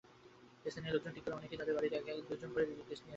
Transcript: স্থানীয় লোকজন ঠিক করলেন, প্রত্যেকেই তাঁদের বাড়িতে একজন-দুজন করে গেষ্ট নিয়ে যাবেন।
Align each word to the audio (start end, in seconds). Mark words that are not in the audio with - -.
স্থানীয় 0.71 0.93
লোকজন 0.95 1.11
ঠিক 1.15 1.21
করলেন, 1.23 1.37
প্রত্যেকেই 1.41 1.59
তাঁদের 1.61 1.75
বাড়িতে 1.77 1.95
একজন-দুজন 1.97 2.49
করে 2.53 2.63
গেষ্ট 2.65 2.75
নিয়ে 2.75 2.87
যাবেন। 2.99 3.09